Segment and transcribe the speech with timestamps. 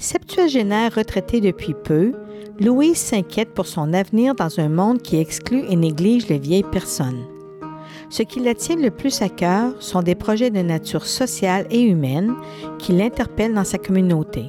[0.00, 2.12] Septuagénaire retraitée depuis peu,
[2.60, 7.24] Louise s'inquiète pour son avenir dans un monde qui exclut et néglige les vieilles personnes.
[8.08, 11.82] Ce qui la tient le plus à cœur sont des projets de nature sociale et
[11.82, 12.32] humaine
[12.78, 14.44] qui l'interpellent dans sa communauté.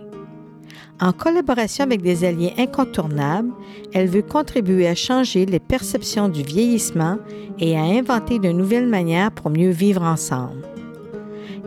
[1.02, 3.52] En collaboration avec des alliés incontournables,
[3.92, 7.18] elle veut contribuer à changer les perceptions du vieillissement
[7.58, 10.62] et à inventer de nouvelles manières pour mieux vivre ensemble.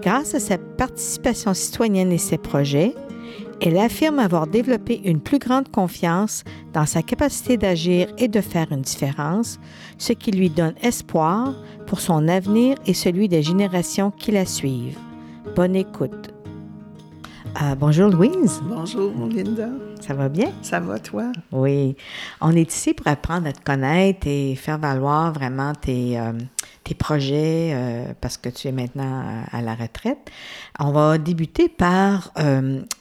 [0.02, 2.94] Grâce à sa participation citoyenne et ses projets,
[3.64, 8.72] elle affirme avoir développé une plus grande confiance dans sa capacité d'agir et de faire
[8.72, 9.60] une différence,
[9.98, 11.54] ce qui lui donne espoir
[11.86, 14.98] pour son avenir et celui des générations qui la suivent.
[15.54, 16.34] Bonne écoute.
[17.62, 18.60] Euh, bonjour Louise.
[18.64, 19.68] Bonjour Linda.
[20.00, 20.50] Ça va bien?
[20.62, 21.30] Ça va toi?
[21.52, 21.94] Oui.
[22.40, 26.32] On est ici pour apprendre à te connaître et faire valoir vraiment tes, euh,
[26.84, 30.30] tes projets euh, parce que tu es maintenant à, la retraite.
[30.78, 32.32] On va débuter par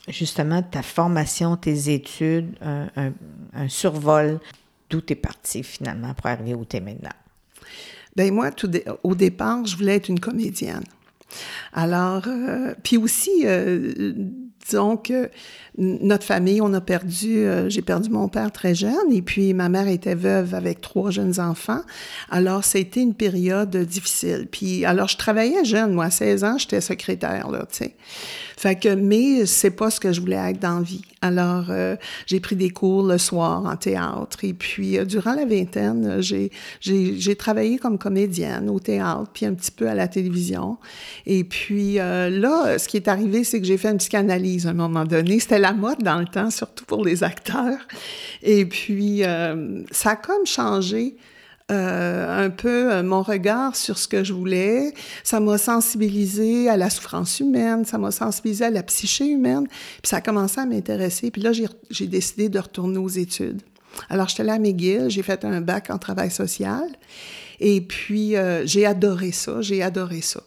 [0.08, 4.40] justement ta formation, tes études, un, survol
[4.90, 7.09] d'où tu es parti finalement pour arriver où tu es maintenant?
[8.16, 8.50] Bien moi,
[9.04, 10.84] au départ, je voulais être une comédienne.
[11.74, 12.28] Alors,
[12.84, 13.46] puis aussi,
[14.72, 15.30] disons que
[15.78, 19.70] notre famille, on a perdu, euh, j'ai perdu mon père très jeune et puis ma
[19.70, 21.82] mère était veuve avec trois jeunes enfants.
[22.30, 24.48] Alors, été une période difficile.
[24.52, 27.96] Puis, alors, je travaillais jeune, moi, à 16 ans, j'étais secrétaire, là, tu sais.
[28.58, 31.04] Fait que, mais c'est pas ce que je voulais être dans vie.
[31.22, 31.96] Alors, euh,
[32.26, 34.44] j'ai pris des cours le soir en théâtre.
[34.44, 39.46] Et puis, euh, durant la vingtaine, j'ai, j'ai, j'ai travaillé comme comédienne au théâtre, puis
[39.46, 40.78] un petit peu à la télévision.
[41.26, 44.74] Et puis, là, ce qui est arrivé, c'est que j'ai fait une psychanalyse à un
[44.74, 45.40] moment donné.
[45.40, 47.88] C'était la mode dans le temps, surtout pour les acteurs.
[48.44, 51.16] Et puis, euh, ça a comme changé
[51.72, 54.94] euh, un peu euh, mon regard sur ce que je voulais.
[55.24, 59.68] Ça m'a sensibilisé à la souffrance humaine, ça m'a sensibilisé à la psyché humaine.
[59.68, 61.31] Puis ça a commencé à m'intéresser.
[61.31, 63.62] Puis là, j'ai décidé de retourner aux études.
[64.10, 66.88] Alors, j'étais là à McGill, j'ai fait un bac en travail social.
[67.62, 68.36] Et puis,
[68.66, 70.44] j'ai adoré ça, j'ai adoré ça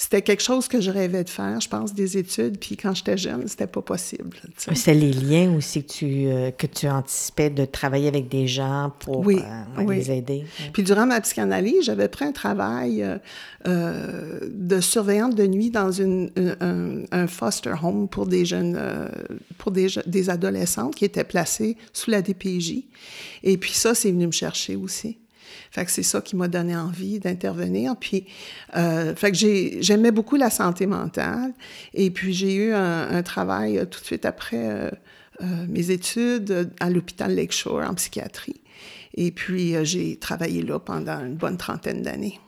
[0.00, 2.56] c'était quelque chose que je rêvais de faire, je pense, des études.
[2.60, 4.36] Puis quand j'étais jeune, c'était pas possible.
[4.56, 8.92] C'est les liens aussi que tu, euh, que tu anticipais de travailler avec des gens
[9.00, 10.44] pour oui, euh, les aider.
[10.72, 13.04] Puis durant ma psychanalyse, j'avais pris un travail
[13.66, 16.30] euh, de surveillante de nuit dans une,
[17.10, 18.80] un, foster home pour des jeunes,
[19.58, 22.84] pour des, des adolescentes qui étaient placées sous la DPJ.
[23.42, 25.18] Et puis ça, c'est venu me chercher aussi.
[25.70, 27.96] Fait que c'est ça qui m'a donné envie d'intervenir.
[27.96, 28.26] Puis,
[28.76, 29.36] euh, fait que
[29.80, 31.52] j'aimais beaucoup la santé mentale.
[31.94, 34.90] Et puis, j'ai eu un, travail euh, tout de suite après
[35.40, 38.60] euh, mes études à l'hôpital Lakeshore en psychiatrie.
[39.14, 42.38] Et puis, j'ai travaillé là pendant une bonne trentaine d'années.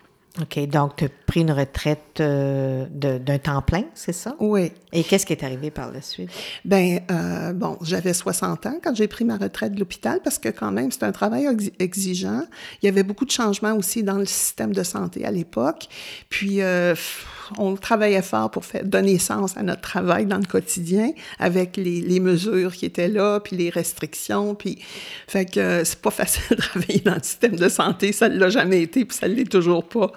[0.42, 4.36] OK, donc tu as pris une retraite euh, d'un temps plein, c'est ça?
[4.40, 4.72] Oui.
[4.92, 6.30] Et qu'est-ce qui est arrivé par la suite?
[6.64, 10.48] Ben euh, bon, j'avais 60 ans quand j'ai pris ma retraite de l'hôpital parce que
[10.48, 11.46] quand même, c'est un travail
[11.78, 12.42] exigeant.
[12.82, 15.88] Il y avait beaucoup de changements aussi dans le système de santé à l'époque.
[16.28, 16.94] Puis, euh,
[17.58, 22.00] on travaillait fort pour faire, donner sens à notre travail dans le quotidien avec les,
[22.00, 24.54] les mesures qui étaient là, puis les restrictions.
[24.54, 24.78] Puis,
[25.26, 28.12] fait que c'est pas facile de travailler dans le système de santé.
[28.12, 30.12] Ça l'a jamais été, puis ça l'est toujours pas.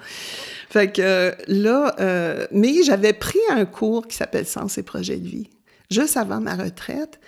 [0.69, 5.27] Fait que là, euh, mais j'avais pris un cours qui s'appelle Sens et projets de
[5.27, 5.49] vie,
[5.93, 7.19] juste avant ma retraite.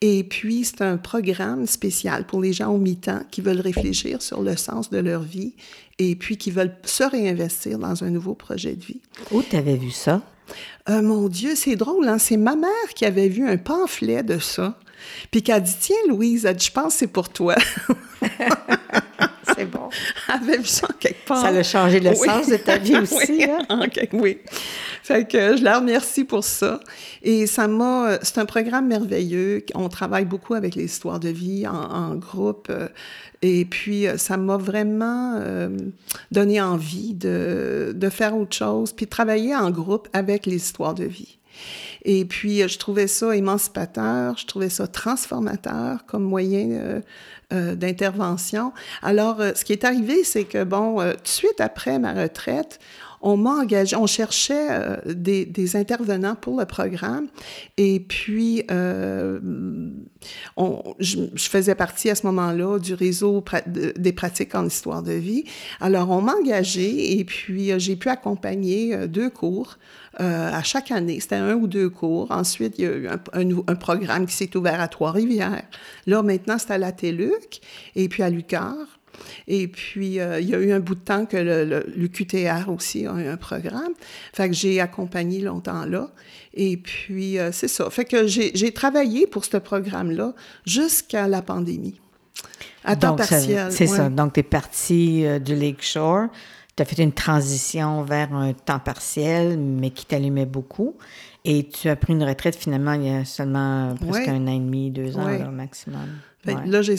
[0.00, 4.42] Et puis, c'est un programme spécial pour les gens au mi-temps qui veulent réfléchir sur
[4.42, 5.54] le sens de leur vie
[5.98, 9.00] et puis qui veulent se réinvestir dans un nouveau projet de vie.
[9.32, 10.22] Où tu avais vu ça?
[10.88, 12.18] Euh, mon Dieu, c'est drôle, hein?
[12.18, 14.78] c'est ma mère qui avait vu un pamphlet de ça.
[15.30, 17.56] Puis qui a dit Tiens, Louise, je pense que c'est pour toi.
[19.58, 19.88] c'est bon.
[20.58, 21.40] Vu ça quelque part.
[21.42, 23.18] Ça a changé le sens de ta vie aussi.
[23.28, 23.44] oui.
[23.68, 23.88] Hein?
[24.12, 24.38] oui.
[25.02, 26.80] Fait que je la remercie pour ça.
[27.22, 28.18] Et ça m'a.
[28.22, 29.64] C'est un programme merveilleux.
[29.74, 32.72] On travaille beaucoup avec les histoires de vie en, groupe.
[33.42, 35.68] Et puis, ça m'a vraiment euh,
[36.32, 41.04] donné envie de, de faire autre chose, puis travailler en groupe avec les histoires de
[41.04, 41.38] vie.
[42.04, 47.02] Et puis, je trouvais ça émancipateur, je trouvais ça transformateur comme moyen
[47.50, 48.72] d'intervention.
[49.02, 52.78] Alors, ce qui est arrivé, c'est que, bon, tout de suite après ma retraite,
[53.20, 57.28] on m'a engagé, on cherchait euh, des, intervenants pour le programme.
[57.76, 59.40] Et puis, euh,
[60.98, 63.44] je, faisais partie à ce moment-là du réseau
[63.96, 65.44] des pratiques en histoire de vie.
[65.80, 69.78] Alors, on m'a engagé et puis j'ai pu accompagner deux cours
[70.20, 71.20] euh, à chaque année.
[71.20, 72.30] C'était un ou deux cours.
[72.30, 75.62] Ensuite, il y a eu un, un, programme qui s'est ouvert à Trois-Rivières.
[76.06, 77.60] Là, maintenant, c'est à la TELUC
[77.94, 78.74] et puis à l'UQAR.
[79.46, 83.06] Et puis, euh, il y a eu un bout de temps que le, l'UQTR aussi
[83.06, 83.92] a eu un programme.
[84.32, 86.10] Fait que j'ai accompagné longtemps là.
[86.54, 87.88] Et puis, euh, c'est ça.
[87.90, 90.34] Fait que j'ai, travaillé pour ce programme-là
[90.66, 92.00] jusqu'à la pandémie.
[92.84, 93.70] À temps partiel.
[93.70, 94.08] C'est ça.
[94.08, 96.26] Donc, tu es parti du Lakeshore
[96.78, 100.94] tu as fait une transition vers un temps partiel, mais qui t'allumait beaucoup.
[101.44, 104.58] Et tu as pris une retraite finalement il y a seulement presque un an et
[104.58, 106.08] demi, deux ans au maximum.
[106.44, 106.96] Là, j'ai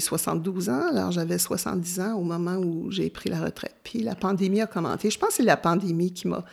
[0.00, 3.74] 72 ans, alors j'avais 70 ans au moment où j'ai pris la retraite.
[3.82, 5.10] Puis la pandémie a commenté.
[5.10, 6.44] Je pense que c'est la pandémie qui m'a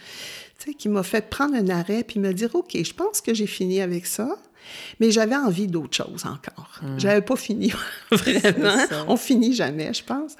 [0.77, 3.79] qui m'a fait prendre un arrêt puis me dire OK, je pense que j'ai fini
[3.79, 4.35] avec ça.
[4.99, 6.79] Mais j'avais envie d'autre chose encore.
[6.81, 6.99] Hmm.
[6.99, 7.71] J'avais pas fini
[8.11, 8.75] vraiment.
[9.07, 10.35] On finit jamais, je pense.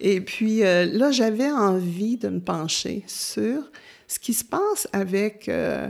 [0.00, 3.62] Et puis euh, là, j'avais envie de me pencher sur
[4.06, 5.88] ce qui se passe avec euh,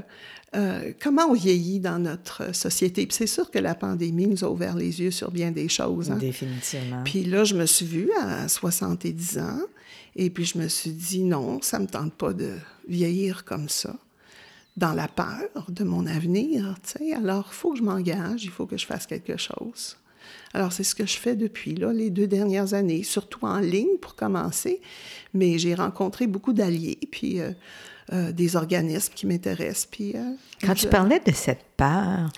[0.56, 3.06] euh, comment on vieillit dans notre société.
[3.06, 6.10] Puis c'est sûr que la pandémie nous a ouvert les yeux sur bien des choses.
[6.10, 6.16] Hein.
[6.16, 7.02] Définitivement.
[7.04, 9.60] Puis là, je me suis vue à 70 ans
[10.16, 12.54] et puis je me suis dit non, ça me tente pas de
[12.88, 13.94] vieillir comme ça
[14.78, 17.14] dans la peur de mon avenir, tu sais.
[17.14, 19.96] Alors, il faut que je m'engage, il faut que je fasse quelque chose.
[20.54, 23.98] Alors, c'est ce que je fais depuis là, les deux dernières années, surtout en ligne
[24.00, 24.80] pour commencer,
[25.34, 27.50] mais j'ai rencontré beaucoup d'alliés, puis euh,
[28.12, 29.88] euh, des organismes qui m'intéressent.
[29.90, 32.30] Puis, euh, Quand tu parlais de cette peur,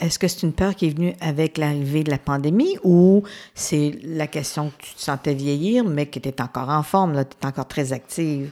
[0.00, 3.22] est-ce que c'est une peur qui est venue avec l'arrivée de la pandémie ou
[3.54, 7.14] c'est la question que tu te sentais vieillir, mais que tu étais encore en forme,
[7.14, 8.50] tu étais encore très active?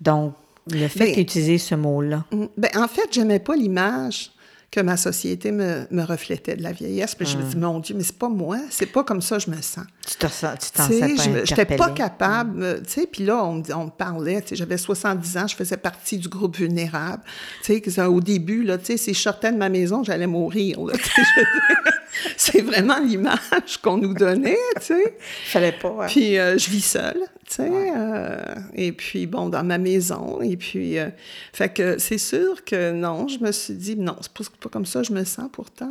[0.00, 0.34] Donc,
[0.70, 2.24] le fait d'utiliser ce mot-là.
[2.30, 4.32] Mm, ben, en fait, j'aimais pas l'image
[4.72, 7.14] que ma société me, me, reflétait de la vieillesse.
[7.14, 9.42] Puis je me dis, mon Dieu, mais c'est pas moi, c'est pas comme ça que
[9.42, 9.84] je me sens.
[10.08, 14.48] Tu t'en sens pas J'étais pas capable, tu sais, puis là, on, on parlait, tu
[14.48, 17.22] sais, j'avais 70 ans, je faisais partie du groupe vulnérable.
[17.62, 20.80] Tu sais, au début, là, tu sais, si je sortais de ma maison, j'allais mourir,
[20.82, 20.94] là,
[22.36, 25.16] c'est vraiment l'image qu'on nous donnait, tu sais.
[25.44, 26.06] Fallait pas.
[26.08, 27.70] Puis euh, je vis seule, tu sais.
[27.70, 30.40] Euh, et puis, bon, dans ma maison.
[30.42, 31.08] Et puis, euh,
[31.52, 34.86] fait que c'est sûr que non, je me suis dit, non, c'est pas, pas comme
[34.86, 35.90] ça je me sens pourtant.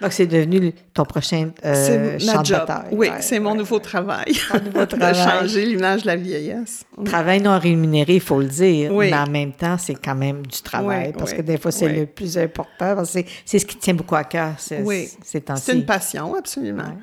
[0.00, 2.88] Donc, c'est devenu ton prochain euh, champ de bataille.
[2.92, 4.34] Oui, c'est mon nouveau travail.
[4.64, 5.12] nouveau travail.
[5.12, 6.84] de changer l'image de la vieillesse.
[7.04, 8.92] Travail non rémunéré, il faut le dire.
[8.92, 11.12] Mais en même temps, c'est quand même du travail.
[11.16, 13.02] parce que des fois, c'est le plus important.
[13.04, 14.54] C'est ce qui tient beaucoup à cœur
[14.84, 15.08] oui.
[15.22, 16.96] C'est une passion, absolument.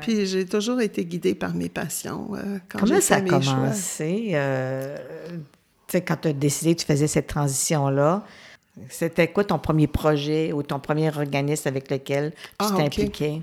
[0.00, 2.28] Puis j'ai toujours été guidée par mes passions.
[2.34, 4.30] Euh, quand Comment ça a commencé?
[4.32, 4.96] Euh,
[5.92, 8.22] quand tu as décidé que tu faisais cette transition-là,
[8.88, 13.42] c'était quoi ton premier projet ou ton premier organisme avec lequel tu ah, t'es impliqué?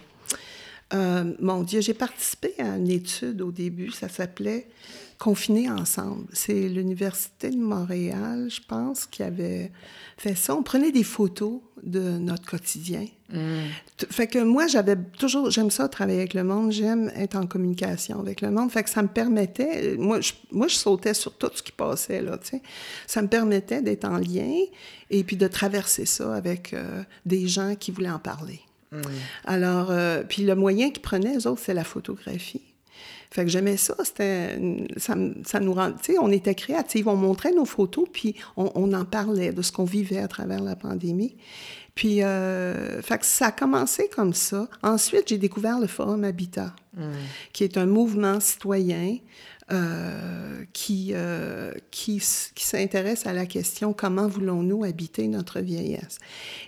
[0.94, 4.68] Euh, mon Dieu, j'ai participé à une étude au début, ça s'appelait
[5.18, 6.26] Confinés ensemble.
[6.34, 9.72] C'est l'Université de Montréal, je pense, qui avait
[10.18, 10.56] fait ça.
[10.56, 13.06] On prenait des photos de notre quotidien.
[13.30, 13.68] Mm.
[14.10, 18.20] Fait que moi, j'avais toujours, j'aime ça travailler avec le monde, j'aime être en communication
[18.20, 18.72] avec le monde.
[18.72, 22.22] Fait que ça me permettait, moi, je, moi, je sautais sur tout ce qui passait,
[22.22, 22.62] là, tu sais.
[23.08, 24.51] Ça me permettait d'être en lien
[25.10, 28.60] et puis de traverser ça avec euh, des gens qui voulaient en parler.
[28.92, 29.01] Mm.
[29.46, 32.75] Alors, euh, puis le moyen qu'ils prenaient, eux autres, c'est la photographie.
[33.36, 34.58] Fait que j'aimais ça, c'était,
[34.96, 35.13] ça,
[35.46, 39.04] ça, nous rend, tu sais, on était créatifs, on montrait nos photos, puis on, en
[39.04, 41.36] parlait de ce qu'on vivait à travers la pandémie.
[41.96, 44.70] Puis, euh, fait que ça a commencé comme ça.
[44.84, 47.01] Ensuite, j'ai découvert le Forum Habitat, mmh.
[47.51, 49.18] qui est un mouvement citoyen
[49.72, 52.22] euh, qui, euh, qui,
[52.53, 56.19] qui s'intéresse à la question comment voulons-nous habiter notre vieillesse?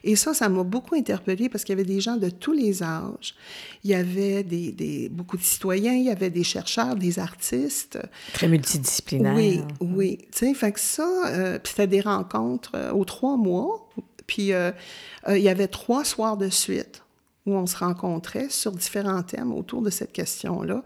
[0.04, 2.82] Et ça, ça m'a beaucoup interpellée parce qu'il y avait des gens de tous les
[2.82, 3.36] âges.
[3.84, 8.00] Il y avait des, des, beaucoup de citoyens, il y avait des chercheurs, des artistes.
[8.34, 9.36] Très multidisciplinaires.
[9.36, 10.18] Oui, oui.
[10.32, 13.88] Tu sais, fait que ça, euh, puis c'était des rencontres euh, aux trois mois.
[14.26, 17.04] Puis il y avait trois soirs de suite
[17.48, 20.84] où on se rencontrait sur différents thèmes autour de cette question-là.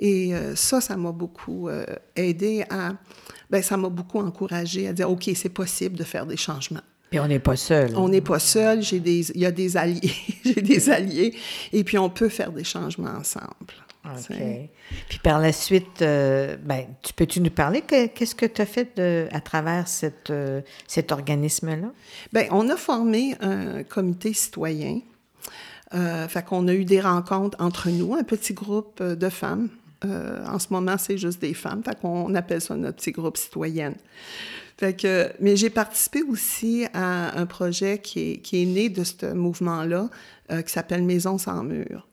[0.00, 1.84] Et euh, ça, ça m'a beaucoup euh,
[2.16, 2.94] aidé à...
[3.50, 6.80] Ben, ça m'a beaucoup encouragé à dire, OK, c'est possible de faire des changements.
[7.10, 7.94] Puis on n'est pas seul.
[7.96, 8.82] On n'est pas seul.
[8.82, 10.12] J'ai des, il y a des alliés.
[10.44, 11.34] J'ai des alliés.
[11.72, 13.74] Et puis on peut faire des changements ensemble.
[14.04, 14.36] OK.
[15.08, 18.96] Puis par la suite, euh, ben, tu peux-tu nous parler qu'est-ce que tu as fait
[18.96, 20.32] de, à travers cette,
[20.86, 21.92] cet organisme-là?
[22.32, 25.17] Bien, on a formé un comité citoyen euh,
[25.92, 29.68] fait qu'on a eu des rencontres entre nous, un petit groupe euh, de femmes
[30.04, 31.82] Euh, en ce moment, c'est juste des femmes.
[31.82, 33.96] Fait qu'on appelle ça notre petit groupe citoyenne.
[34.76, 39.02] Fait que, mais j'ai participé aussi à un projet qui est, qui est né de
[39.02, 40.08] ce mouvement-là,
[40.52, 42.07] euh, qui s'appelle Maison sans mur.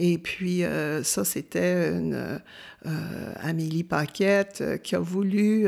[0.00, 2.40] Et puis, euh, ça, c'était une
[2.86, 5.66] euh, Amélie Paquette euh, qui a voulu,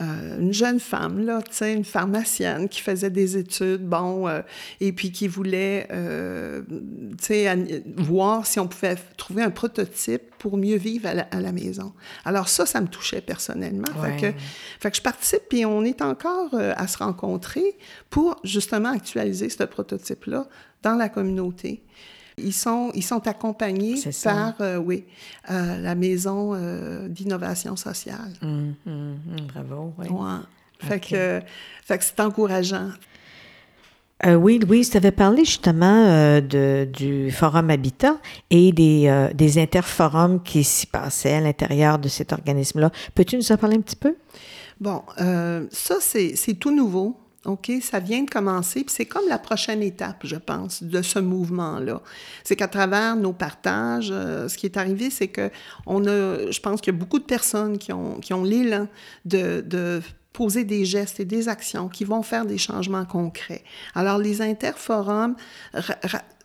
[0.00, 4.28] une jeune femme, là, une pharmacienne qui faisait des études, bon,
[4.80, 5.86] et puis qui voulait,
[7.98, 11.92] voir si on pouvait trouver un prototype pour mieux vivre à la, à la maison.
[12.24, 13.86] Alors ça, ça me touchait personnellement.
[14.02, 14.18] Ouais.
[14.18, 14.38] Fait, que,
[14.80, 17.76] fait que je participe, puis on est encore à se rencontrer
[18.10, 20.48] pour justement actualiser ce prototype-là
[20.82, 21.84] dans la communauté.
[22.42, 23.94] Ils sont, ils sont accompagnés
[24.24, 25.04] par, euh, oui,
[25.50, 28.32] euh, la Maison euh, d'innovation sociale.
[28.42, 30.08] Mmh, mmh, mmh, bravo, oui.
[30.08, 30.40] Ouais.
[30.80, 31.14] Fait okay.
[31.14, 31.42] que,
[31.84, 32.90] fait que c'est encourageant.
[34.24, 38.18] Euh, oui, Louise, tu avais parlé justement euh, de, du Forum Habitat
[38.50, 42.90] et des, euh, des interforums qui s'y passaient à l'intérieur de cet organisme-là.
[43.14, 44.14] Peux-tu nous en parler un petit peu?
[44.80, 45.02] Bon,
[45.70, 47.16] ça, c'est tout nouveau.
[47.44, 51.18] OK, ça vient de commencer, puis c'est comme la prochaine étape, je pense, de ce
[51.18, 52.00] mouvement-là.
[52.44, 55.50] C'est qu'à travers nos partages, euh, ce qui est arrivé, c'est que
[55.86, 58.86] on a, je pense qu'il y a beaucoup de personnes qui ont, qui ont l'élan
[59.24, 60.00] de, de
[60.32, 63.64] poser des gestes et des actions qui vont faire des changements concrets.
[63.94, 65.34] Alors, les interforums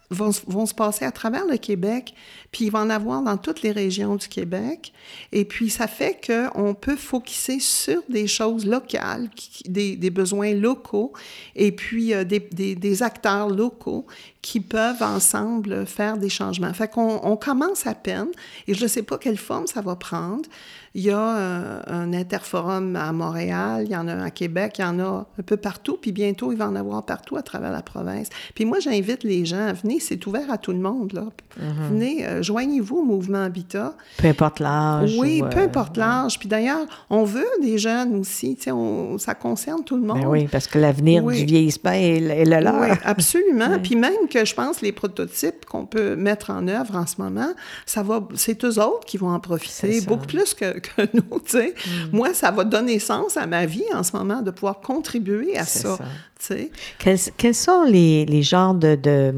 [0.09, 0.31] vont,
[0.65, 2.13] se passer à travers le Québec,
[2.51, 4.93] puis il va en avoir dans toutes les régions du Québec.
[5.31, 9.29] Et puis, ça fait qu'on peut focuser sur des choses locales,
[9.65, 11.11] des, besoins locaux,
[11.55, 14.05] et puis euh, des, acteurs locaux
[14.41, 16.73] qui peuvent ensemble faire des changements.
[16.73, 18.29] Fait qu'on on commence à peine,
[18.67, 20.47] et je ne sais pas quelle forme ça va prendre.
[20.95, 24.75] Il y a un, un, interforum à Montréal, il y en a un à Québec,
[24.79, 27.41] il y en a un peu partout, puis bientôt, il va en avoir partout à
[27.41, 28.29] travers la province.
[28.55, 31.21] Puis moi, j'invite les gens à venir, c'est ouvert à tout le monde, là.
[31.21, 31.89] Mm -hmm.
[31.89, 33.95] Venez, euh, joignez-vous au mouvement Habitat.
[34.17, 35.15] Peu importe l'âge.
[35.17, 36.39] Oui, ou, peu importe euh, l'âge.
[36.39, 38.71] Puis d'ailleurs, on veut des jeunes aussi, tu sais,
[39.17, 40.21] ça concerne tout le monde.
[40.21, 41.39] Ben oui, parce que l'avenir oui.
[41.39, 42.81] du vieillissement est, est le leur.
[42.81, 43.71] Oui, absolument.
[43.71, 43.79] oui.
[43.83, 47.51] Puis même que je pense les prototypes qu'on peut mettre en œuvre en ce moment,
[47.85, 51.51] ça va, c'est eux autres qui vont en profiter, beaucoup plus que, que nous, tu
[51.51, 51.73] sais.
[51.85, 52.15] Mm.
[52.15, 55.65] Moi, ça va donner sens à ma vie en ce moment de pouvoir contribuer à
[55.65, 55.97] ça.
[56.99, 59.33] Quels, quels, sont les, les genres de, de,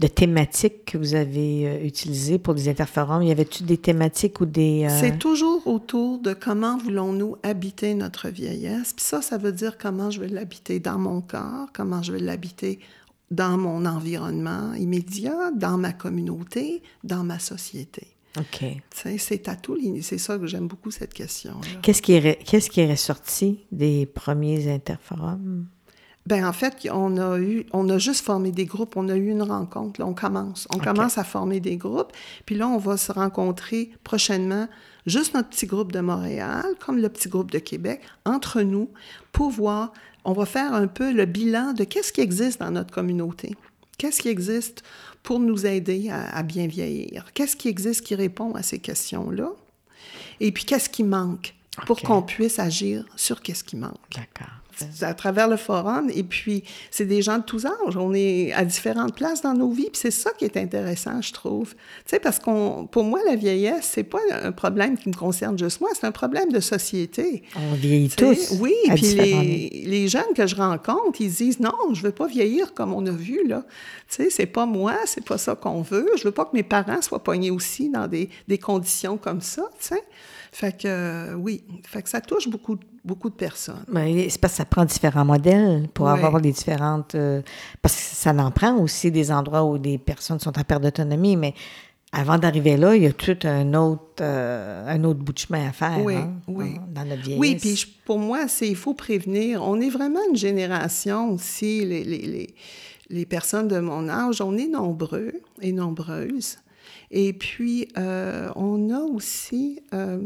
[0.00, 3.22] de, thématiques que vous avez euh, utilisées pour les interforums?
[3.22, 4.86] Y avait-tu des thématiques ou des...
[4.88, 5.00] Euh...
[5.00, 8.92] C'est toujours autour de comment voulons-nous habiter notre vieillesse.
[8.92, 12.20] Puis ça, ça veut dire comment je vais l'habiter dans mon corps, comment je vais
[12.20, 12.80] l'habiter
[13.30, 18.13] dans mon environnement immédiat, dans ma communauté, dans ma société.
[18.38, 18.64] OK.
[18.90, 20.02] C'est à tous les...
[20.02, 21.60] C'est ça que j'aime beaucoup, cette question.
[21.82, 25.66] Qu'est-ce qui, est, qu'est-ce qui est ressorti des premiers interforums?
[26.26, 28.96] Ben en fait, on a eu, on a juste formé des groupes.
[28.96, 30.00] On a eu une rencontre.
[30.00, 30.66] Là, on commence.
[30.72, 30.86] On okay.
[30.86, 32.12] commence à former des groupes.
[32.46, 34.66] Puis là, on va se rencontrer prochainement,
[35.06, 38.90] juste notre petit groupe de Montréal, comme le petit groupe de Québec, entre nous,
[39.32, 39.92] pour voir.
[40.24, 43.54] On va faire un peu le bilan de qu'est-ce qui existe dans notre communauté.
[43.98, 44.82] Qu'est-ce qui existe
[45.22, 47.26] pour nous aider à, à bien vieillir?
[47.34, 49.50] Qu'est-ce qui existe qui répond à ces questions-là?
[50.40, 51.54] Et puis, qu'est-ce qui manque
[51.86, 52.06] pour okay.
[52.06, 53.98] qu'on puisse agir sur qu'est-ce qui manque?
[54.14, 54.63] D'accord
[55.02, 56.10] à travers le forum.
[56.14, 57.96] Et puis, c'est des gens de tous âges.
[57.96, 59.90] On est à différentes places dans nos vies.
[59.90, 61.70] Puis c'est ça qui est intéressant, je trouve.
[61.70, 65.58] Tu sais, parce qu'on, pour moi, la vieillesse, c'est pas un problème qui me concerne
[65.58, 67.42] juste moi, c'est un problème de société.
[67.56, 68.52] On vieillit tous.
[68.60, 72.74] Oui, puis les, les, jeunes que je rencontre, ils disent non, je veux pas vieillir
[72.74, 73.64] comme on a vu, là.
[74.08, 76.08] Tu sais, c'est pas moi, c'est pas ça qu'on veut.
[76.16, 79.62] Je veux pas que mes parents soient poignés aussi dans des, des conditions comme ça,
[79.80, 80.02] tu sais.
[80.54, 83.84] Fait que euh, oui, fait que ça touche beaucoup, beaucoup de personnes.
[83.88, 87.16] Mais c'est parce que ça prend différents modèles pour avoir les différentes.
[87.16, 87.42] Euh,
[87.82, 91.36] parce que ça en prend aussi des endroits où des personnes sont en perte d'autonomie,
[91.36, 91.54] mais
[92.12, 95.70] avant d'arriver là, il y a tout un autre, euh, un autre bout de chemin
[95.70, 96.76] à faire oui, hein, oui.
[96.94, 97.40] dans notre vieillesse.
[97.40, 99.60] Oui, puis je, pour moi, c'est il faut prévenir.
[99.60, 102.54] On est vraiment une génération aussi, les, les, les,
[103.10, 106.58] les personnes de mon âge, on est nombreux et nombreuses.
[107.10, 110.20] Et puis, euh, on a aussi euh,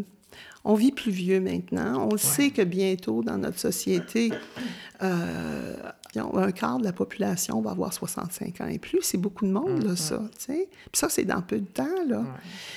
[0.69, 2.07] on vit plus vieux maintenant.
[2.07, 2.19] On ouais.
[2.19, 4.31] sait que bientôt, dans notre société,
[5.03, 5.75] euh,
[6.17, 9.01] un quart de la population va avoir 65 ans et plus.
[9.03, 10.21] C'est beaucoup de monde, là, ça.
[10.37, 10.69] T'sais?
[10.71, 11.85] Puis ça, c'est dans peu de temps.
[12.09, 12.19] Là.
[12.19, 12.25] Ouais.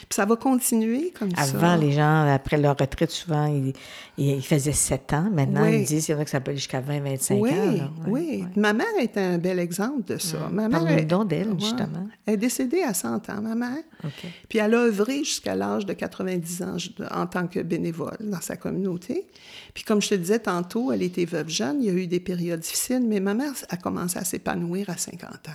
[0.09, 1.57] Puis ça va continuer comme Avant, ça.
[1.57, 3.73] Avant, les gens, après leur retraite, souvent, ils,
[4.17, 5.29] ils faisaient 7 ans.
[5.31, 5.79] Maintenant, oui.
[5.79, 7.71] ils disent c'est vrai que ça peut aller jusqu'à 20, 25 oui, ans.
[7.71, 7.91] Là.
[8.07, 10.49] Oui, Ma mère est un bel exemple de ça.
[10.51, 12.07] Ma mère est, donc d'elle, justement.
[12.25, 13.83] Elle est décédée à 100 ans, ma mère.
[14.03, 14.29] Okay.
[14.49, 16.77] Puis elle a œuvré jusqu'à l'âge de 90 ans
[17.11, 19.25] en tant que bénévole dans sa communauté.
[19.73, 21.81] Puis comme je te disais tantôt, elle était veuve jeune.
[21.81, 24.97] Il y a eu des périodes difficiles, mais ma mère a commencé à s'épanouir à
[24.97, 25.51] 50 ans.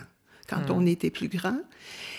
[0.48, 1.58] quand on était plus grand.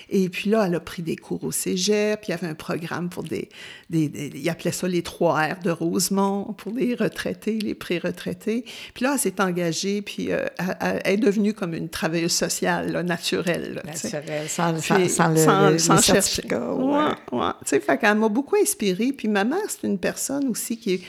[0.09, 2.23] Et puis là, elle a pris des cours au cégep.
[2.27, 3.49] Il y avait un programme pour des,
[3.89, 8.63] des, des il appelait ça les trois R de Rosemont pour les retraités, les pré-retraités.
[8.93, 10.45] Puis là, elle s'est engagée, puis euh,
[10.79, 13.73] elle, elle est devenue comme une travailleuse sociale, là, naturelle.
[13.75, 14.11] là, tu sais.
[14.13, 16.43] Naturel, sans, Puis, sans, sans le, sans- le- sans le chercher.
[16.53, 17.05] ouais.
[17.33, 17.51] ouais.
[17.61, 19.11] Tu sais, fait qu'elle m'a beaucoup inspirée.
[19.11, 21.01] Puis ma mère, c'est une personne aussi qui est,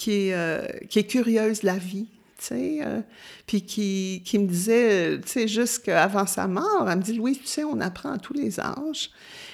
[0.00, 2.06] qui est, euh, qui est curieuse de la vie.
[2.38, 3.00] Tu sais, euh,
[3.46, 7.46] puis qui, qui me disait, tu sais, jusqu'avant sa mort, elle me dit, Louise, tu
[7.46, 9.10] sais, on apprend à tous les âges.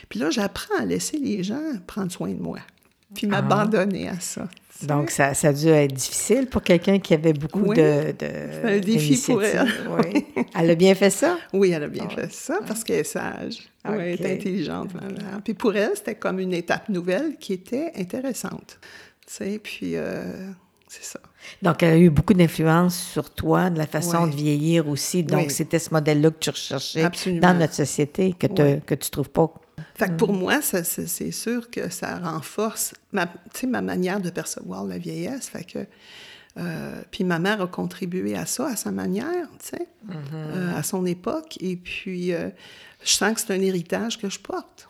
[0.08, 2.60] Puis là, j'apprends à laisser les gens prendre soin de moi,
[3.12, 4.48] puis m'abandonner à ça.
[4.82, 7.76] Donc, ça, ça a dû être difficile pour quelqu'un qui avait beaucoup Oui.
[7.76, 9.74] de, de un défi pour d'initiatives.
[10.04, 10.26] Oui.
[10.54, 11.38] Elle a bien fait ça?
[11.52, 13.58] Oui, elle a bien fait ça parce qu'elle est sage.
[13.88, 14.90] Oui, elle est intelligente.
[15.42, 18.78] Puis pour elle, c'était comme une étape nouvelle qui était intéressante.
[19.26, 20.50] Tu sais, puis euh,
[20.88, 21.20] c'est ça.
[21.62, 24.30] Donc, elle a eu beaucoup d'influence sur toi, de la façon Ouais.
[24.30, 25.22] de vieillir aussi.
[25.24, 25.50] Donc, Oui.
[25.50, 27.40] c'était ce modèle-là que tu recherchais Absolument.
[27.52, 28.82] dans notre société que, te- Ouais.
[28.86, 29.52] que tu trouves pas.
[29.94, 34.20] Fait que pour moi, ça, c'est sûr que ça renforce ma, tu sais, ma manière
[34.20, 35.48] de percevoir la vieillesse.
[35.48, 35.86] Fait que,
[36.58, 39.88] euh, puis ma mère a contribué à ça, à sa manière, tu sais,
[40.34, 41.56] euh, à son époque.
[41.60, 42.48] Et puis, euh,
[43.04, 44.88] je sens que c'est un héritage que je porte.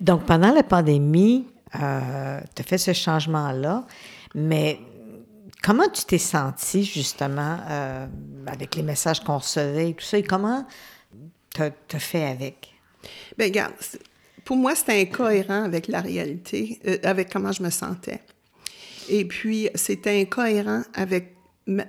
[0.00, 3.86] Donc, pendant la pandémie, euh, tu as fait ce changement-là,
[4.34, 4.80] mais
[5.62, 8.06] comment tu t'es senti justement euh,
[8.46, 10.66] avec les messages qu'on recevait et tout ça, et comment
[11.54, 12.72] tu as fait avec?
[13.36, 13.74] Bien, regarde,
[14.44, 18.20] pour moi, c'était incohérent avec la réalité, euh, avec comment je me sentais.
[19.08, 21.34] Et puis, c'était incohérent avec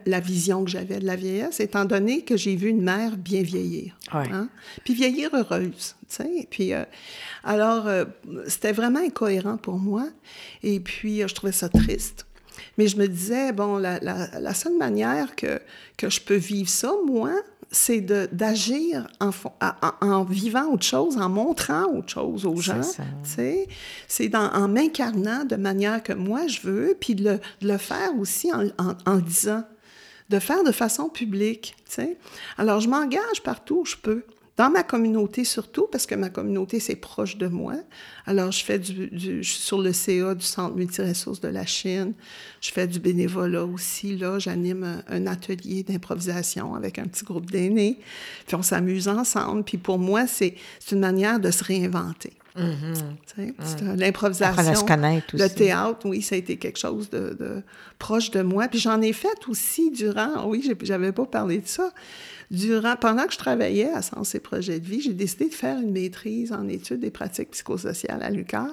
[0.06, 3.42] la vision que j'avais de la vieillesse, étant donné que j'ai vu une mère bien
[3.42, 3.98] vieillir.
[4.14, 4.28] Ouais.
[4.32, 4.50] hein.
[4.84, 6.48] Puis vieillir heureuse, tu sais.
[6.50, 6.84] Puis, euh,
[7.44, 8.06] alors, euh,
[8.48, 10.08] c'était vraiment incohérent pour moi.
[10.64, 12.26] Et puis, euh, je trouvais ça triste.
[12.78, 15.60] Mais je me disais, bon, la, la, la seule manière que,
[15.98, 17.32] que je peux vivre ça, moi,
[17.74, 19.30] c'est d'agir en,
[19.62, 22.82] en, en vivant autre chose, en montrant autre chose aux gens.
[23.24, 28.12] C'est en m'incarnant de manière que moi je veux, puis de le, de le faire
[28.20, 29.64] aussi en, en, en disant,
[30.32, 31.76] de faire de façon publique.
[31.86, 32.18] tu sais.
[32.58, 34.24] Alors, je m'engage partout où je peux.
[34.58, 37.76] Dans ma communauté surtout, parce que ma communauté, c'est proche de moi.
[38.26, 42.14] Alors, je fais du, je suis sur le CA du Centre multiressources de la Chine.
[42.60, 44.18] Je fais du bénévolat aussi.
[44.18, 48.00] Là, j'anime un, un atelier d'improvisation avec un petit groupe d'aînés.
[48.46, 49.64] Puis on s'amuse ensemble.
[49.64, 50.56] Puis pour moi, c'est
[50.92, 52.34] une manière de se réinventer.
[53.98, 54.76] L'improvisation.
[54.76, 55.56] Se connaître Le aussi.
[55.56, 57.62] théâtre, oui, ça a été quelque chose de, de
[58.00, 58.68] proche de moi.
[58.68, 61.92] Puis j'en ai fait aussi durant, oui, j'avais pas parlé de ça.
[62.50, 65.80] Durant, pendant que je travaillais à Sens et Projets de vie, j'ai décidé de faire
[65.80, 68.68] une maîtrise en études des pratiques psychosociales à l'UQAR.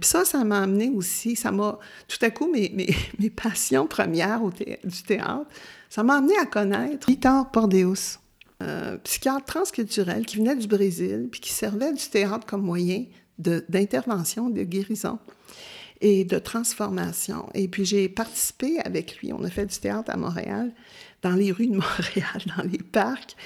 [0.00, 2.88] Puis ça, ça m'a amené aussi, ça m'a, tout à coup, mes, mes,
[3.18, 5.44] mes passions premières au thé- du théâtre,
[5.90, 8.18] ça m'a amené à connaître Vitor Pordeus,
[8.60, 13.04] un psychiatre transculturel qui venait du Brésil, puis qui servait du théâtre comme moyen
[13.38, 15.18] d'intervention, de, guérison
[16.00, 17.48] et de transformation.
[17.54, 20.72] Et puis j'ai participé avec lui, on a fait du théâtre à Montréal,
[21.22, 23.36] dans les rues de Montréal, dans les parcs,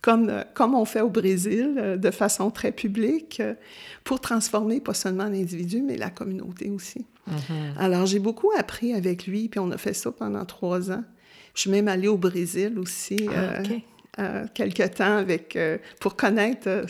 [0.00, 3.54] comme, euh, comme on fait au Brésil, euh, de façon très publique, euh,
[4.04, 7.04] pour transformer pas seulement l'individu, mais la communauté aussi.
[7.78, 11.04] Alors j'ai beaucoup appris avec lui, puis on a fait ça pendant trois ans.
[11.54, 13.28] Je suis même allée au Brésil aussi.
[13.34, 13.64] Ah, euh.
[14.18, 16.84] Euh, quelque temps avec, euh, pour connaître euh,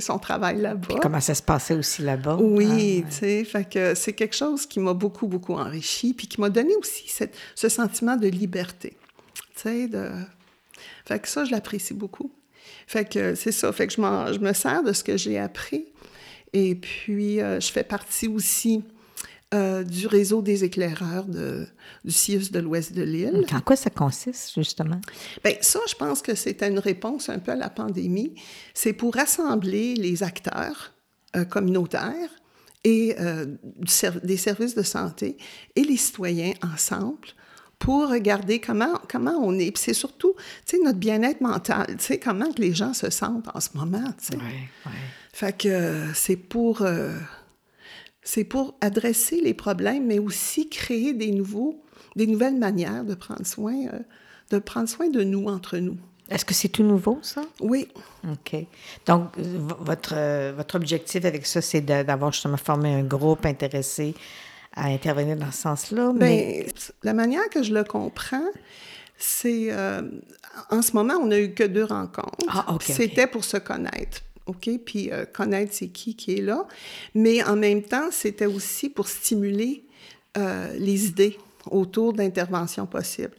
[0.00, 0.96] son travail là-bas.
[1.00, 2.36] Comment ça se passait aussi là-bas?
[2.40, 3.10] Oui, Ah,
[3.44, 7.04] fait que c'est quelque chose qui m'a beaucoup, beaucoup enrichi, puis qui m'a donné aussi
[7.08, 8.96] cette- ce sentiment de liberté,
[9.64, 10.10] de...
[11.04, 12.32] Fait que ça, je l'apprécie beaucoup.
[12.86, 13.96] Fait que c'est ça, fait que je,
[14.34, 15.86] je me sers de ce que j'ai appris,
[16.52, 18.82] et puis euh, je fais partie aussi
[19.52, 21.66] euh, du réseau des éclaireurs de,
[22.04, 23.44] du CIUS de l'Ouest de l'île.
[23.52, 25.00] En quoi ça consiste, justement?
[25.42, 28.34] Bien, ça, je pense que c'était une réponse un peu à la pandémie.
[28.74, 30.92] C'est pour rassembler les acteurs
[31.34, 32.30] euh, communautaires
[32.84, 33.46] et euh,
[34.22, 35.36] des services de santé
[35.74, 37.26] et les citoyens ensemble
[37.80, 39.72] pour regarder comment, comment on est.
[39.72, 40.34] Puis c'est surtout,
[40.64, 43.70] tu sais, notre bien-être mental, tu sais, comment que les gens se sentent en ce
[43.74, 44.36] moment, tu sais.
[44.36, 44.92] oui.
[45.32, 46.84] Fait que c'est pour,
[48.32, 51.82] c'est pour adresser les problèmes, mais aussi créer des nouveaux,
[52.14, 53.98] des nouvelles manières de prendre soin, euh,
[54.50, 55.96] de prendre soin de nous entre nous.
[56.28, 57.42] Est-ce que c'est tout nouveau, ça?
[57.58, 57.88] Oui,
[58.30, 58.54] OK.
[59.06, 59.42] Donc, euh,
[59.80, 64.14] votre, euh, votre objectif avec ça, c'est d'avoir justement formé un groupe intéressé
[64.76, 66.12] à intervenir dans ce sens-là.
[66.14, 68.48] Mais Ben, la manière que je le comprends,
[69.18, 70.02] c'est euh,
[70.70, 72.46] en ce moment, on n'a eu que deux rencontres.
[72.48, 74.22] Ah, OK, C'était pour se connaître.
[74.50, 74.70] OK?
[74.84, 76.66] Puis euh, connaître c'est qui qui est là.
[77.14, 79.84] Mais en même temps, c'était aussi pour stimuler
[80.36, 81.36] euh, les idées.
[81.70, 83.34] autour d'interventions possibles.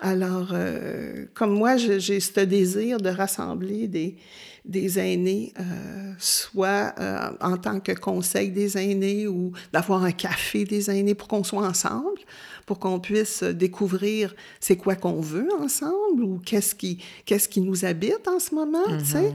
[0.00, 4.16] Alors, euh, comme moi, j'ai ce désir de rassembler des,
[4.64, 10.64] des aînés, euh, soit euh, en tant que conseil des aînés ou d'avoir un café
[10.64, 12.20] des aînés pour qu'on soit ensemble,
[12.66, 17.84] pour qu'on puisse découvrir c'est quoi qu'on veut ensemble ou qu'est-ce qui, qu'est-ce qui nous
[17.84, 19.30] habite en ce moment, tu sais.
[19.30, 19.32] Mm-hmm.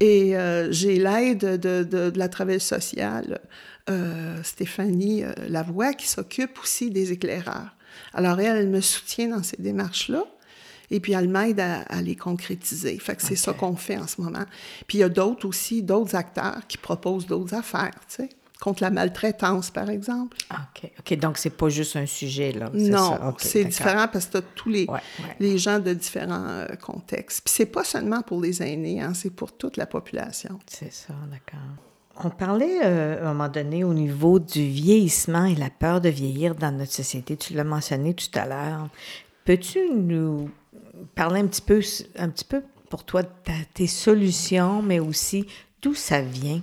[0.00, 3.40] Et euh, j'ai l'aide de, de, de, la travailleuse sociale,
[4.42, 7.76] Stéphanie Lavoie, qui s'occupe aussi des éclaireurs.
[8.12, 10.24] Alors elle, elle me soutient dans ces démarches-là
[10.90, 12.98] et puis elle m'aide à, les concrétiser.
[12.98, 14.44] Fait que c'est ça qu'on fait en ce moment.
[14.86, 18.28] Puis il y a d'autres aussi, d'autres acteurs qui proposent d'autres affaires, tu sais
[18.66, 20.36] contre la maltraitance, par exemple.
[20.50, 20.90] OK.
[20.98, 22.68] OK, donc c'est pas juste un sujet, là.
[22.74, 24.88] Non, c'est différent parce que tu as tous les,
[25.38, 27.44] les gens de différents euh, contextes.
[27.44, 30.58] Puis c'est pas seulement pour les aînés, hein, c'est pour toute la population.
[30.66, 31.60] C'est ça, d'accord.
[32.24, 36.08] On parlait euh, à un moment donné au niveau du vieillissement et la peur de
[36.08, 37.36] vieillir dans notre société.
[37.36, 38.88] Tu l'as mentionné tout à l'heure.
[39.44, 40.50] Peux-tu nous
[41.14, 41.80] parler un petit peu,
[42.18, 43.28] un petit peu pour toi de
[43.74, 45.46] tes solutions, mais aussi
[45.82, 46.62] d'où ça vient?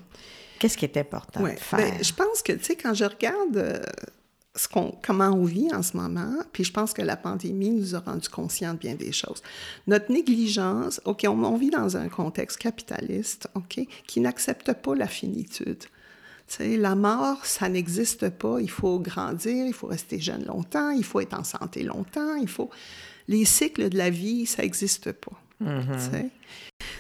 [0.64, 1.78] Qu'est-ce qui est important de faire?
[1.78, 3.84] Ben, je pense que, tu sais, quand je regarde euh,
[4.56, 7.96] ce qu'on, comment on vit en ce moment, puis je pense que la pandémie nous
[7.96, 9.44] a rendu conscients de bien des choses.
[9.88, 15.08] Notre négligence, OK, on, on vit dans un contexte capitaliste, OK, qui n'accepte pas la
[15.08, 15.84] finitude.
[16.48, 18.62] sais, la mort, ça n'existe pas.
[18.62, 22.48] Il faut grandir, il faut rester jeune longtemps, il faut être en santé longtemps, il
[22.48, 22.70] faut
[23.28, 25.38] les cycles de la vie, ça n'existe pas.
[25.62, 26.30] Mm-hmm.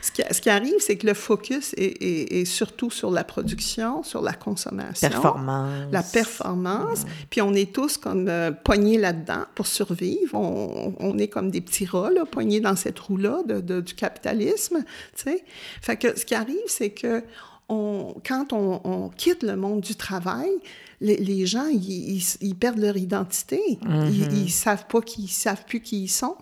[0.03, 4.21] Ce qui, ce qui, arrive, c'est que le focus est, surtout sur la production, sur
[4.21, 5.07] la consommation.
[5.07, 5.87] Performance.
[5.93, 7.03] La performance.
[7.03, 7.07] Mm.
[7.29, 10.35] Puis on est tous comme euh, poignés là-dedans pour survivre.
[10.35, 14.83] On, on, est comme des petits rats, là, poignés dans cette roue-là de, du capitalisme.
[15.15, 15.45] sais.
[15.81, 17.23] Fait que ce qui arrive, c'est que
[17.69, 20.51] on, quand on, on, quitte le monde du travail,
[20.99, 23.61] les, gens, ils, perdent leur identité.
[23.81, 24.49] Ils, ne mm-hmm.
[24.49, 26.35] savent pas qu'ils savent plus qui ils sont.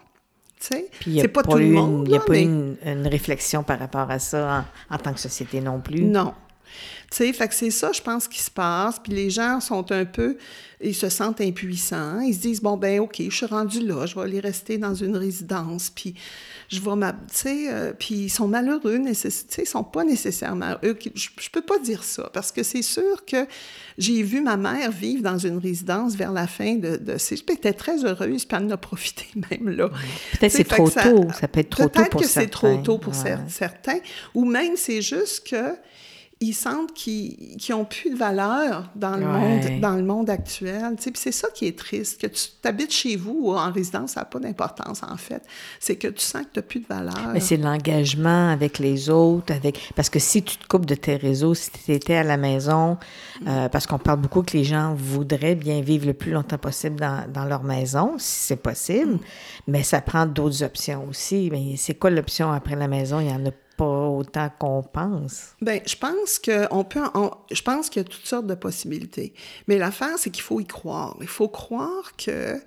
[0.62, 2.08] C'est pas, tout le monde.
[2.08, 5.60] Il n'y a pas une, une, réflexion par rapport à ça en, tant que société
[5.60, 6.04] non plus.
[6.04, 6.34] Non.
[7.12, 9.00] Tu sais, fait que c'est ça, je pense, qui se passe.
[9.00, 10.38] Puis les gens sont un peu,
[10.82, 12.22] ils se sentent impuissants.
[12.22, 14.96] Ils se disent, bon, ben OK, je suis rendu là, je vais aller rester dans
[14.96, 15.90] une résidence.
[15.90, 16.16] Puis
[16.70, 20.78] je vais tu sais, euh, puis ils sont malheureux, tu sais, ils sont pas nécessairement
[20.84, 20.98] eux.
[21.16, 23.46] Je, je peux pas dire ça parce que c'est sûr que
[23.98, 27.18] j'ai vu ma mère vivre dans une résidence vers la fin de, de
[27.52, 29.90] était très heureuse, puis elle en a profité même là.
[30.40, 32.18] Peut-être c'est trop tôt, ça peut être trop tôt pour certains.
[32.18, 33.16] Peut-être que c'est trop tôt pour
[33.48, 34.00] certains,
[34.34, 35.76] ou même c'est juste que
[36.42, 40.96] ils sentent qu'ils n'ont plus de valeur dans le, monde, dans le monde actuel.
[40.98, 44.14] Tu sais, c'est ça qui est triste, que tu habites chez vous ou en résidence,
[44.14, 45.44] ça n'a pas d'importance en fait.
[45.80, 47.30] C'est que tu sens que tu n'as plus de valeur.
[47.32, 51.16] Mais c'est l'engagement avec les autres, avec parce que si tu te coupes de tes
[51.16, 52.98] réseaux, si tu étais à la maison,
[53.48, 57.00] euh, parce qu'on parle beaucoup que les gens voudraient bien vivre le plus longtemps possible
[57.00, 59.20] dans, dans leur maison, si c'est possible,
[59.68, 61.50] mais ça prend d'autres options aussi.
[61.52, 63.20] Mais c'est quoi l'option après la maison?
[63.20, 63.52] Il y en a
[63.82, 65.56] pas autant qu'on pense.
[65.60, 67.00] Bien, je pense qu'on peut.
[67.50, 69.34] je pense qu'il y a toutes sortes de possibilités.
[69.68, 71.18] Mais l'affaire, c'est qu'il faut y croire.
[71.20, 72.60] Il faut croire que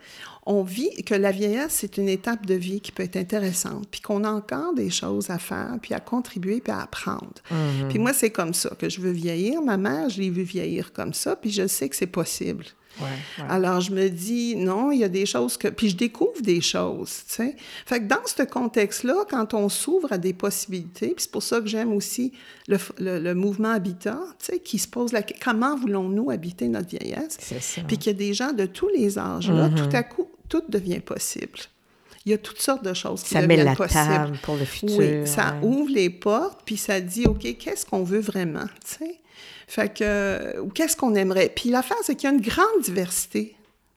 [0.45, 4.01] on vit, que la vieillesse, c'est une étape de vie qui peut être intéressante, puis
[4.01, 7.33] qu'on a encore des choses à faire, puis à contribuer, puis à apprendre.
[7.51, 7.89] Mm-hmm.
[7.89, 9.63] Puis moi, c'est comme ça que je veux vieillir.
[9.63, 12.65] Ma mère, je l'ai vu vieillir comme ça, puis je sais que c'est possible.
[13.49, 15.69] Alors, je me dis, non, il y a des choses que...
[15.69, 17.57] Puis je découvre des choses, tu sais.
[17.87, 21.61] Fait que dans ce contexte-là, quand on s'ouvre à des possibilités, puis c'est pour ça
[21.61, 22.33] que j'aime aussi
[22.69, 26.89] le, le, mouvement Habitat, tu sais, qui se pose la question, comment voulons-nous habiter notre
[26.89, 27.39] vieillesse?
[27.87, 29.91] Puis qu'il y a des gens de tous les âges, là, mm-hmm.
[29.91, 31.59] tout à coup, tout devient possible.
[32.27, 34.65] Il y a toutes sortes de choses qui ça deviennent met la Table pour le
[34.65, 34.99] futur.
[34.99, 39.21] Oui, ça ouvre les portes, puis ça dit, OK, qu'est-ce qu'on veut vraiment, tu sais?
[39.67, 41.51] Fait que, ou qu'est-ce qu'on aimerait?
[41.55, 43.57] Puis l'affaire, c'est qu'il y a une grande diversité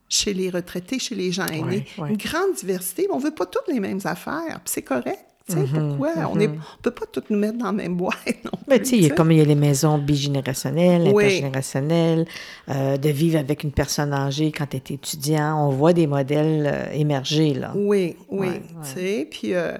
[0.09, 1.85] chez les retraités, chez les gens aînés.
[1.97, 5.25] Une grande diversité, mais on veut pas toutes les mêmes affaires, puis c'est correct.
[5.47, 6.09] Sais, mm-hmm, pourquoi?
[6.29, 6.59] On ne mm-hmm.
[6.81, 8.17] peut pas toutes nous mettre dans la même boîte.
[8.43, 12.25] Non mais tu sais, comme il y a les maisons bigénérationnelles, intergénérationnelles,
[12.69, 16.69] euh, de vivre avec une personne âgée quand tu es étudiant, on voit des modèles
[16.71, 17.71] euh, émerger, là.
[17.75, 18.49] Oui, oui,
[18.83, 19.53] tu sais, puis...
[19.53, 19.77] Euh,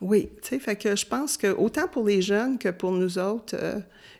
[0.00, 3.18] oui, tu sais, fait que je pense que autant pour les jeunes que pour nous
[3.18, 3.54] autres,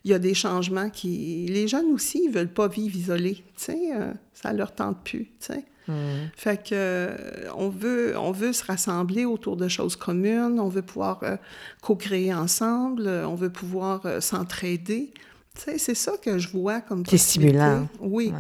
[0.05, 1.47] il y a des changements qui...
[1.49, 5.27] Les jeunes aussi, ils veulent pas vivre isolés, tu sais, euh, ça leur tente plus,
[5.41, 5.65] tu sais.
[5.91, 6.31] Mm.
[6.37, 7.17] Fait que euh,
[7.57, 11.37] on veut on veut se rassembler autour de choses communes, on veut pouvoir euh,
[11.83, 15.13] co-créer ensemble, on veut pouvoir s'entraider.
[15.57, 17.89] Tu sais, c'est ça que je vois comme C'est stimulant.
[18.01, 18.33] Oui.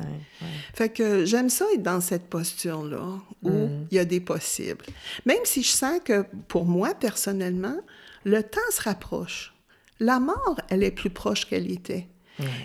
[0.74, 3.86] Fait que j'aime ça être dans cette posture-là où mm.
[3.90, 4.84] il y a des possibles.
[5.26, 7.76] Même si je sens que pour moi personnellement,
[8.24, 9.52] le temps se rapproche
[10.00, 12.08] la mort, elle est plus proche qu'elle était.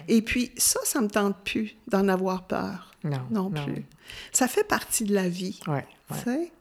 [0.08, 2.92] Et puis, ça, ça me tente plus d'en avoir peur.
[3.04, 3.22] Non.
[3.30, 3.86] Non plus.
[4.32, 5.60] Ça fait partie de la vie.
[5.68, 6.20] Ouais, tu ouais.
[6.24, 6.52] sais.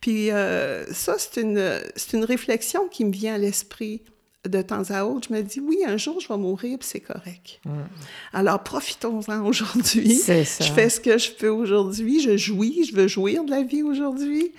[0.00, 4.02] Puis euh, ça, c'est une, c'est une réflexion qui me vient à l'esprit
[4.48, 5.28] de temps à autre.
[5.30, 7.60] Je me dis, oui, un jour, je vais mourir, puis c'est correct.
[8.32, 10.14] Alors, profitons-en aujourd'hui.
[10.14, 10.64] C'est ça.
[10.64, 12.20] Je fais ce que je peux aujourd'hui.
[12.20, 14.52] Je jouis, je veux jouir de la vie aujourd'hui.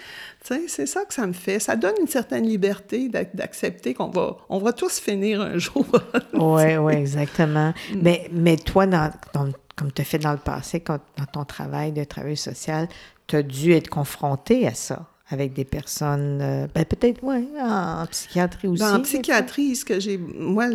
[0.46, 1.60] Tu sais, c'est ça que ça me fait.
[1.60, 5.86] Ça donne une certaine liberté d'ac- d'accepter qu'on va, on va tous finir un jour.
[6.34, 7.70] Oui, oui, exactement.
[7.94, 8.00] Mm.
[8.02, 11.46] Mais, mais toi, dans, dans- comme tu as fait dans le passé, quand- dans ton
[11.46, 12.88] travail de travail social,
[13.28, 18.06] tu as dû être confronté à ça avec des personnes, euh, ben peut-être, oui, en,
[18.10, 18.82] psychiatrie aussi.
[18.82, 20.68] Dans en psychiatrie, ce que j'ai, moi,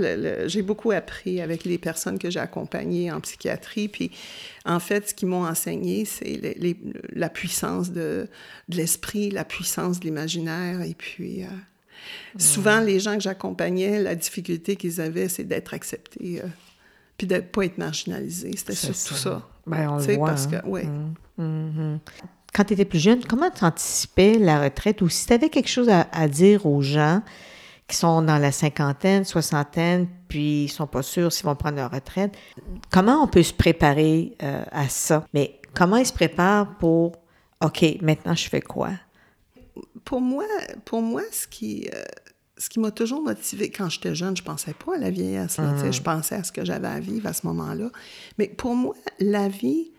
[0.46, 3.88] j'ai beaucoup appris avec les personnes que j'ai accompagnées en psychiatrie.
[3.88, 4.12] Puis,
[4.64, 6.76] en fait, ce qu'ils m'ont enseigné, c'est les- les-
[7.14, 8.28] la puissance de,
[8.68, 10.82] de l'esprit, la puissance de l'imaginaire.
[10.82, 11.46] Et puis, euh,
[12.38, 16.46] souvent, les gens que j'accompagnais, la difficulté qu'ils avaient, c'est d'être acceptés, euh,
[17.18, 18.52] puis de ne pas être marginalisés.
[18.56, 19.30] C'était C'est surtout ça.
[19.30, 19.48] ça.
[19.66, 20.28] Ben, on le voit.
[20.28, 20.60] parce hein.
[20.62, 20.86] que, ouais.
[21.38, 21.98] Mhm.
[22.54, 25.02] Quand tu étais plus jeune, comment tu anticipais la retraite?
[25.02, 27.20] Ou si tu avais quelque chose à, à dire aux gens
[27.88, 31.90] qui sont dans la cinquantaine, soixantaine, puis ils sont pas sûrs s'ils vont prendre leur
[31.90, 32.34] retraite,
[32.90, 35.26] comment on peut se préparer euh, à ça?
[35.34, 37.12] Mais comment ils se préparent pour,
[37.62, 38.90] OK, maintenant je fais quoi?
[40.04, 40.44] pour moi,
[40.84, 42.02] pour moi, ce qui, euh,
[42.58, 45.58] ce qui m'a toujours motivé quand j'étais jeune, je pensais pas à la vieillesse.
[45.58, 47.90] là, sais, Je pensais à ce que j'avais à vivre à ce moment-là.
[48.38, 49.92] Mais pour moi, la vie,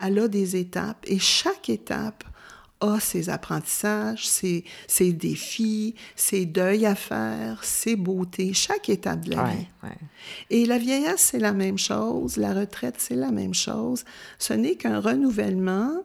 [0.00, 2.24] elle a des étapes et chaque étape
[2.80, 9.34] a ses apprentissages, ses, ses défis, ses deuils à faire, ses beautés, chaque étape de
[9.34, 9.66] la vie.
[9.82, 9.96] Ouais.
[10.50, 12.36] Et la vieillesse, c'est la même chose.
[12.36, 14.04] La retraite, c'est la même chose.
[14.38, 16.02] Ce n'est qu'un renouvellement.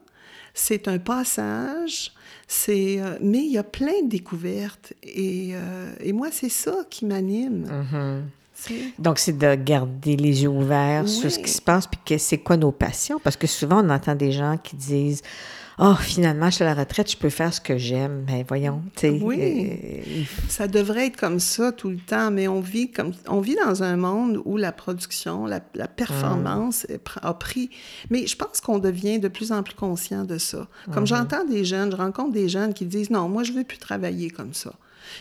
[0.54, 2.14] C'est un passage.
[2.48, 4.94] C'est, euh, mais il y a plein de découvertes.
[5.04, 7.66] Et, euh, et moi, c'est ça qui m'anime.
[7.68, 8.22] Sais.
[9.00, 12.38] Donc, c'est de garder les yeux ouverts sur ce qui se passe, puis que c'est
[12.38, 13.20] quoi nos passions?
[13.24, 15.22] Parce que souvent, on entend des gens qui disent
[15.84, 18.26] Oh, finalement, je suis à la retraite, je peux faire ce que j'aime.
[18.28, 19.20] Mais voyons, tu sais.
[19.20, 19.38] Oui.
[19.42, 23.56] euh, Ça devrait être comme ça tout le temps, mais on vit comme on vit
[23.66, 27.72] dans un monde où la production, la, la performance pr- a pris.
[28.12, 30.68] Mais je pense qu'on devient de plus en plus conscient de ça.
[30.94, 33.80] Comme j'entends des jeunes, je rencontre des jeunes qui disent non, moi je veux plus
[33.80, 34.74] travailler comme ça.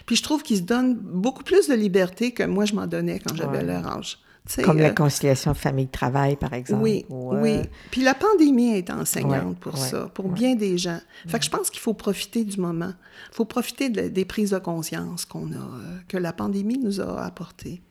[0.07, 3.19] Puis je trouve qu'ils se donnent beaucoup plus de liberté que moi je m'en donnais
[3.19, 3.65] quand j'avais Ouais.
[3.65, 4.19] leur âge.
[4.65, 6.83] Comme la euh, conciliation famille-travail, par exemple.
[6.83, 7.69] oui, ou, euh, oui.
[7.91, 10.33] Puis la pandémie est enseignante Ouais, pour ouais, ça, pour ouais.
[10.33, 10.99] bien des gens.
[11.29, 12.93] Fait que je pense qu'il faut profiter du moment.
[13.31, 17.01] Il faut profiter de- des prises de conscience qu'on a, euh, que la pandémie nous
[17.01, 17.83] a apportées.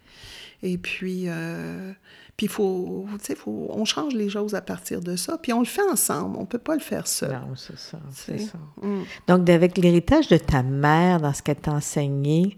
[0.64, 1.94] Et puis, euh,
[2.40, 5.38] puis il faut, tu sais, faut, on change les choses à partir de ça.
[5.38, 6.38] Puis on le fait ensemble.
[6.40, 7.34] On peut pas le faire seul.
[7.34, 8.46] Non, c'est ça, c'est sais?
[8.46, 8.58] ça.
[8.82, 9.04] Mm.
[9.28, 12.58] Donc, avec l'héritage de ta mère dans ce qu'elle t'a enseigné,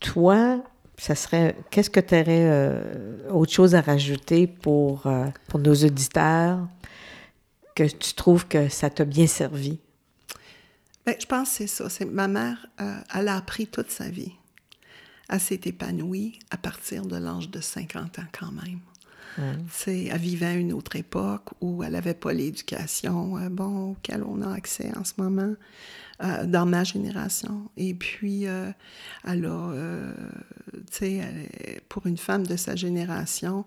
[0.00, 0.62] toi,
[0.98, 1.56] ça serait.
[1.70, 2.82] Qu'est-ce que tu aurais
[3.30, 6.68] autre chose à rajouter pour, euh, pour nos auditeurs
[7.74, 9.80] que tu trouves que ça t'a bien servi?
[11.06, 11.88] Ben, je pense que c'est ça.
[11.88, 14.34] C'est, ma mère, euh, elle a appris toute sa vie.
[15.30, 18.80] Elle s'est épanouie à partir de l'âge de 50 ans quand même.
[19.70, 24.22] Sais, Elle vivait à une autre époque où elle n'avait pas l'éducation euh, bon, auquel
[24.24, 25.54] on a accès en ce moment,
[26.22, 27.70] euh, dans ma génération.
[27.76, 28.70] Et puis, euh,
[29.28, 30.12] euh,
[31.88, 33.64] pour une femme de sa génération,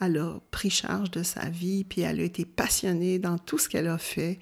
[0.00, 3.68] elle a pris charge de sa vie, puis elle a été passionnée dans tout ce
[3.68, 4.38] qu'elle a fait.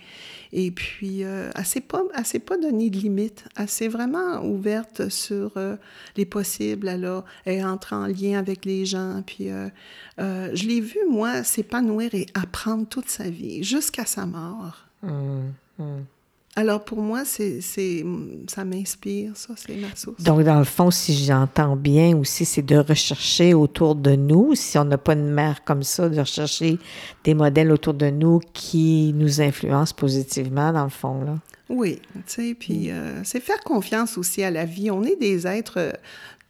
[0.52, 2.02] Et puis, euh, elle ne s'est pas,
[2.46, 3.44] pas de limite.
[3.56, 5.76] Elle s'est vraiment ouverte sur euh,
[6.16, 6.88] les possibles.
[6.88, 9.22] Elle, a, elle en lien avec les gens.
[9.26, 9.68] Puis, euh,
[10.20, 14.86] euh, je l'ai vu, moi, s'épanouir et apprendre toute sa vie, jusqu'à sa mort.
[15.02, 16.04] Hum, hum.
[16.56, 20.22] Alors, pour moi, c'est, ça m'inspire, ça, c'est ma source.
[20.22, 24.76] Donc, dans le fond, si j'entends bien aussi, c'est de rechercher autour de nous, si
[24.76, 26.78] on n'a pas une mère comme ça, de rechercher
[27.22, 31.36] des modèles autour de nous qui nous influencent positivement, dans le fond, là.
[31.68, 34.90] Oui, tu sais, puis euh, c'est faire confiance aussi à la vie.
[34.90, 35.92] On est des êtres,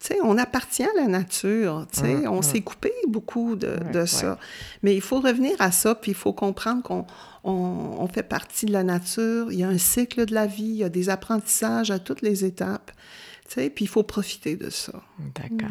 [0.01, 4.05] tu sais, on appartient à la nature, tu sais, on s'est coupé beaucoup de, de
[4.05, 4.39] ça.
[4.83, 7.05] Mais il faut revenir à ça, puis il faut comprendre qu'on
[7.43, 10.65] on, on fait partie de la nature, il y a un cycle de la vie,
[10.65, 12.93] il y a des apprentissages à toutes les étapes,
[13.49, 15.03] tu sais, puis il faut profiter de ça.
[15.35, 15.69] D'accord.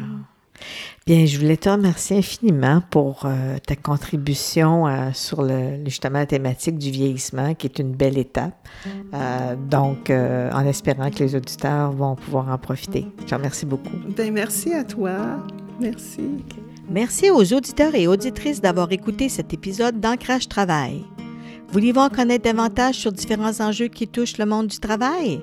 [1.06, 6.26] Bien, je voulais te remercier infiniment pour euh, ta contribution euh, sur le, justement la
[6.26, 8.68] thématique du vieillissement, qui est une belle étape.
[9.14, 13.06] Euh, donc, euh, en espérant que les auditeurs vont pouvoir en profiter.
[13.20, 13.96] Je te remercie beaucoup.
[14.16, 15.38] Ben merci à toi,
[15.80, 16.20] merci.
[16.90, 21.04] Merci aux auditeurs et auditrices d'avoir écouté cet épisode d'Ancrage Travail.
[21.70, 25.42] Voulez-vous en connaître davantage sur différents enjeux qui touchent le monde du travail?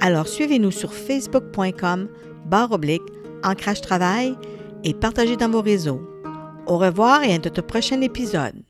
[0.00, 2.08] Alors suivez-nous sur facebook.com
[2.46, 3.02] barre oblique
[3.44, 4.36] Ancrage Travail
[4.82, 6.00] et partagez dans vos réseaux.
[6.66, 8.64] Au revoir et à notre prochain épisode.